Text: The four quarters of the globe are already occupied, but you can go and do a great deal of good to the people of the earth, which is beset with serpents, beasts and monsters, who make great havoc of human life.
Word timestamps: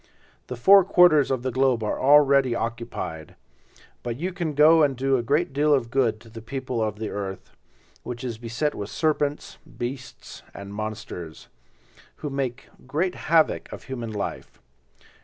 The 0.47 0.55
four 0.55 0.83
quarters 0.83 1.29
of 1.29 1.43
the 1.43 1.51
globe 1.51 1.83
are 1.83 2.01
already 2.01 2.55
occupied, 2.55 3.35
but 4.01 4.17
you 4.17 4.33
can 4.33 4.55
go 4.55 4.81
and 4.81 4.97
do 4.97 5.15
a 5.15 5.21
great 5.21 5.53
deal 5.53 5.75
of 5.75 5.91
good 5.91 6.19
to 6.21 6.29
the 6.31 6.41
people 6.41 6.81
of 6.81 6.97
the 6.97 7.09
earth, 7.09 7.55
which 8.01 8.23
is 8.23 8.39
beset 8.39 8.73
with 8.73 8.89
serpents, 8.89 9.59
beasts 9.77 10.41
and 10.55 10.73
monsters, 10.73 11.49
who 12.15 12.31
make 12.31 12.67
great 12.87 13.13
havoc 13.13 13.71
of 13.71 13.83
human 13.83 14.11
life. 14.11 14.59